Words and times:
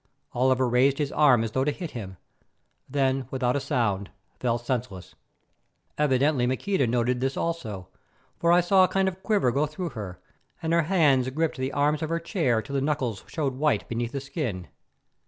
Oliver 0.33 0.67
raised 0.67 0.97
his 0.97 1.11
arm 1.11 1.43
as 1.43 1.51
though 1.51 1.63
to 1.63 1.69
hit 1.69 1.91
him, 1.91 2.17
then 2.89 3.27
without 3.29 3.55
a 3.55 3.59
sound 3.59 4.09
fell 4.39 4.57
senseless. 4.57 5.13
Evidently 5.95 6.47
Maqueda 6.47 6.87
noted 6.87 7.17
all 7.17 7.21
this 7.21 7.37
also, 7.37 7.87
for 8.39 8.51
I 8.51 8.61
saw 8.61 8.83
a 8.83 8.87
kind 8.87 9.07
of 9.07 9.21
quiver 9.21 9.51
go 9.51 9.67
through 9.67 9.89
her, 9.89 10.19
and 10.59 10.73
her 10.73 10.81
hands 10.89 11.29
gripped 11.29 11.57
the 11.57 11.71
arms 11.73 12.01
of 12.01 12.09
her 12.09 12.19
chair 12.19 12.63
till 12.63 12.73
the 12.73 12.81
knuckles 12.81 13.23
showed 13.27 13.53
white 13.57 13.87
beneath 13.87 14.11
the 14.13 14.21
skin. 14.21 14.69